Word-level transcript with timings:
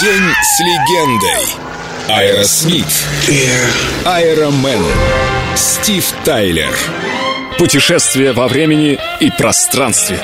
День 0.00 0.30
с 0.42 0.60
легендой. 0.60 1.56
Аэросмит. 2.10 2.84
Аэромен. 4.04 4.84
Стив 5.56 6.12
Тайлер. 6.22 6.76
Путешествие 7.58 8.32
во 8.32 8.48
времени 8.48 8.98
и 9.18 9.30
пространстве. 9.30 10.20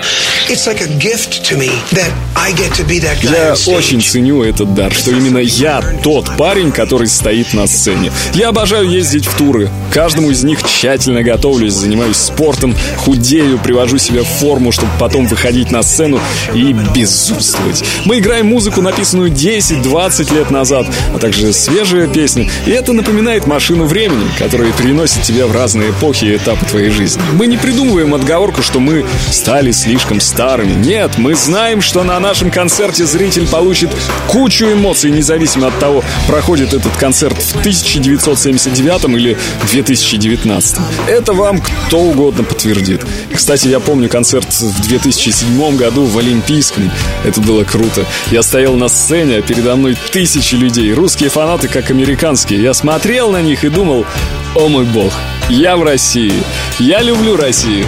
Я 3.32 3.54
очень 3.74 4.02
ценю 4.02 4.42
этот 4.42 4.74
дар, 4.74 4.92
что 4.92 5.10
именно 5.12 5.38
я 5.38 5.80
тот 6.02 6.36
парень, 6.36 6.72
который 6.72 7.06
стоит 7.06 7.54
на 7.54 7.66
сцене. 7.66 8.12
Я 8.34 8.48
обожаю 8.48 8.90
ездить 8.90 9.24
в 9.24 9.36
туры. 9.36 9.70
Каждому 9.92 10.30
из 10.30 10.44
них 10.44 10.62
тщательно 10.62 11.22
готовлюсь, 11.22 11.72
занимаюсь 11.72 12.18
спортом, 12.18 12.76
худею, 12.98 13.58
привожу 13.58 13.96
себя 13.96 14.24
в 14.24 14.26
форму, 14.26 14.72
чтобы 14.72 14.90
потом 15.00 15.26
выходить 15.26 15.70
на 15.70 15.82
сцену 15.82 16.20
и 16.52 16.74
безумствовать. 16.94 17.82
Мы 18.04 18.18
играем 18.18 18.46
музыку, 18.48 18.82
написанную 18.82 19.30
10-20 19.30 20.34
лет 20.34 20.50
назад, 20.50 20.86
а 21.14 21.18
также 21.18 21.52
свежие 21.52 22.08
песни. 22.08 22.50
И 22.66 22.70
это 22.70 22.92
напоминает 22.92 23.46
машину 23.46 23.84
времени, 23.84 24.28
которая 24.38 24.72
переносит 24.72 25.22
тебя 25.22 25.46
в 25.46 25.52
разные 25.52 25.90
эпохи 25.90 26.26
и 26.26 26.36
этапы 26.36 26.66
твоей 26.66 26.90
жизни. 26.90 27.21
Мы 27.32 27.46
не 27.46 27.56
придумываем 27.56 28.14
отговорку, 28.14 28.62
что 28.62 28.80
мы 28.80 29.04
стали 29.30 29.70
слишком 29.70 30.20
старыми. 30.20 30.72
Нет, 30.72 31.18
мы 31.18 31.34
знаем, 31.34 31.80
что 31.80 32.02
на 32.02 32.18
нашем 32.20 32.50
концерте 32.50 33.06
зритель 33.06 33.46
получит 33.46 33.90
кучу 34.28 34.66
эмоций, 34.66 35.10
независимо 35.10 35.68
от 35.68 35.78
того, 35.78 36.04
проходит 36.26 36.74
этот 36.74 36.94
концерт 36.96 37.36
в 37.40 37.56
1979 37.60 39.04
или 39.16 39.38
2019. 39.70 40.78
Это 41.08 41.32
вам 41.32 41.60
кто 41.86 42.00
угодно 42.00 42.44
подтвердит. 42.44 43.02
Кстати, 43.34 43.68
я 43.68 43.80
помню 43.80 44.08
концерт 44.08 44.46
в 44.52 44.82
2007 44.88 45.76
году 45.76 46.04
в 46.04 46.18
Олимпийском. 46.18 46.90
Это 47.24 47.40
было 47.40 47.64
круто. 47.64 48.04
Я 48.30 48.42
стоял 48.42 48.74
на 48.74 48.88
сцене, 48.88 49.36
а 49.36 49.42
передо 49.42 49.76
мной 49.76 49.96
тысячи 50.12 50.54
людей. 50.54 50.92
Русские 50.92 51.30
фанаты, 51.30 51.68
как 51.68 51.90
американские. 51.90 52.62
Я 52.62 52.74
смотрел 52.74 53.30
на 53.30 53.42
них 53.42 53.64
и 53.64 53.68
думал, 53.68 54.04
о 54.54 54.68
мой 54.68 54.84
бог, 54.84 55.12
я 55.48 55.76
в 55.76 55.82
России. 55.82 56.42
Я 56.78 57.00
люблю 57.00 57.36
Россию. 57.36 57.86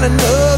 find 0.00 0.04
another 0.04 0.49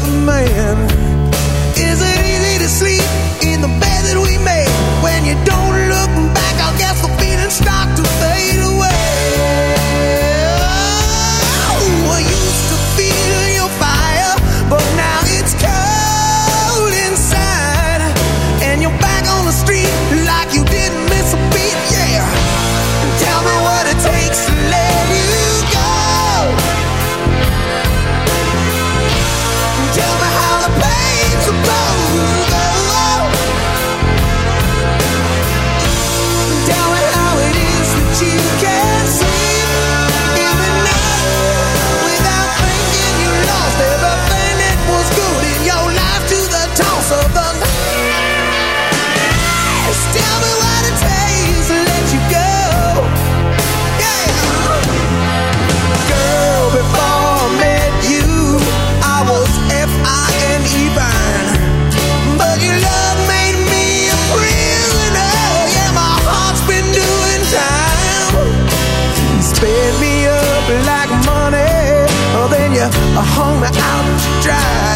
a 73.15 73.21
home 73.21 73.63
out 73.63 74.19
to 74.19 74.41
dry. 74.41 74.92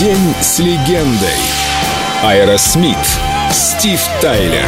День 0.00 0.34
с 0.40 0.58
легендой. 0.60 1.28
Айра 2.22 2.56
Смит, 2.56 2.96
Стив 3.52 4.00
Тайлер. 4.22 4.64